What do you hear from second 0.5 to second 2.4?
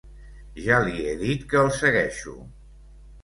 Ja li he dit que el segueixo.